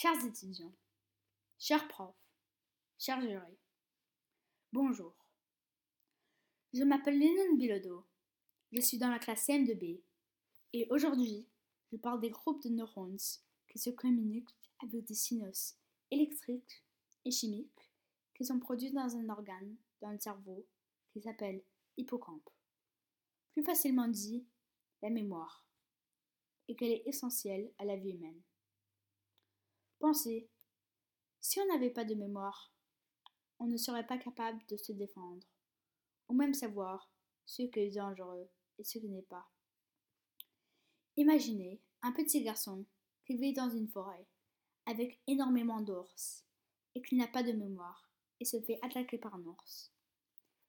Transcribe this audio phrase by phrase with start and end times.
[0.00, 0.76] Chers étudiants,
[1.58, 2.14] chers profs,
[3.00, 3.58] chers jurés,
[4.72, 5.12] bonjour.
[6.72, 8.06] Je m'appelle Lennon Bilodeau.
[8.70, 10.00] Je suis dans la classe CM2B
[10.72, 11.48] et aujourd'hui,
[11.90, 13.18] je parle des groupes de neurones
[13.66, 15.74] qui se communiquent avec des signaux
[16.12, 16.84] électriques
[17.24, 17.90] et chimiques
[18.36, 20.64] qui sont produits dans un organe dans le cerveau
[21.10, 21.60] qui s'appelle
[21.96, 22.48] hippocampe.
[23.50, 24.46] Plus facilement dit,
[25.02, 25.66] la mémoire,
[26.68, 28.40] et qu'elle est essentielle à la vie humaine.
[29.98, 30.48] Pensez,
[31.40, 32.72] si on n'avait pas de mémoire,
[33.58, 35.46] on ne serait pas capable de se défendre,
[36.28, 37.10] ou même savoir
[37.46, 38.48] ce qui est dangereux
[38.78, 39.48] et ce qui n'est pas.
[41.16, 42.86] Imaginez un petit garçon
[43.26, 44.26] qui vit dans une forêt
[44.86, 46.44] avec énormément d'ours
[46.94, 48.08] et qui n'a pas de mémoire
[48.40, 49.92] et se fait attaquer par un ours.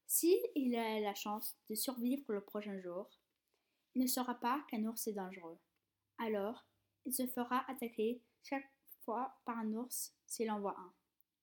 [0.08, 3.08] Si il a la chance de survivre le prochain jour,
[3.94, 5.60] il ne saura pas qu'un ours est dangereux.
[6.18, 6.66] Alors,
[7.06, 8.70] il se fera attaquer chaque
[9.46, 10.94] par un ours s'il en voit un.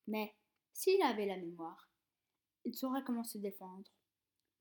[0.07, 0.34] Mais
[0.73, 1.91] s'il avait la mémoire,
[2.65, 3.91] il saurait comment se défendre,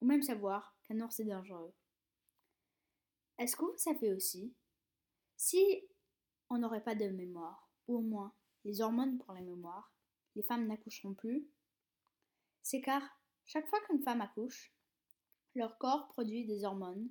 [0.02, 1.74] ou même savoir qu'un ours est dangereux.
[3.38, 4.54] Est-ce que vous savez aussi,
[5.36, 5.88] si
[6.50, 9.94] on n'aurait pas de mémoire, ou au moins les hormones pour la mémoire,
[10.36, 11.48] les femmes n'accoucheront plus?
[12.62, 13.02] C'est car
[13.46, 14.74] chaque fois qu'une femme accouche,
[15.54, 17.10] leur corps produit des hormones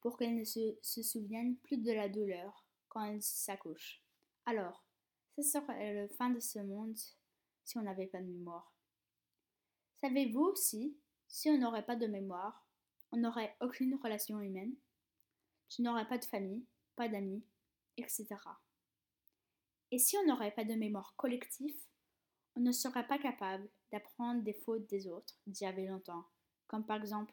[0.00, 4.02] pour qu'elle ne se, se souvienne plus de la douleur quand elle s'accouche.
[4.44, 4.84] Alors,
[5.36, 6.96] ce serait la fin de ce monde
[7.64, 8.74] si on n'avait pas de mémoire.
[10.00, 10.96] Savez-vous aussi,
[11.28, 12.66] si on n'aurait pas de mémoire,
[13.12, 14.74] on n'aurait aucune relation humaine,
[15.68, 16.66] tu n'aurais pas de famille,
[16.96, 17.44] pas d'amis,
[17.96, 18.26] etc.
[19.90, 21.76] Et si on n'aurait pas de mémoire collective,
[22.56, 26.26] on ne serait pas capable d'apprendre des fautes des autres d'il y avait longtemps,
[26.66, 27.32] comme par exemple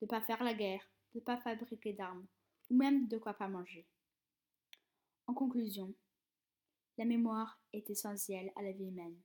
[0.00, 2.26] de ne pas faire la guerre, de ne pas fabriquer d'armes,
[2.70, 3.86] ou même de quoi pas manger.
[5.26, 5.94] En conclusion,
[6.98, 9.20] la mémoire est essentielle à la vie humaine,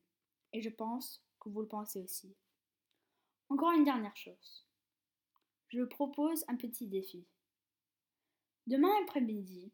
[0.53, 2.35] et je pense que vous le pensez aussi.
[3.49, 4.67] Encore une dernière chose.
[5.69, 7.25] Je vous propose un petit défi.
[8.67, 9.71] Demain après-midi,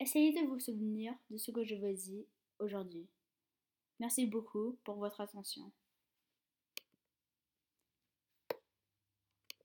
[0.00, 2.26] essayez de vous souvenir de ce que je vous dit
[2.58, 3.08] aujourd'hui.
[3.98, 5.72] Merci beaucoup pour votre attention.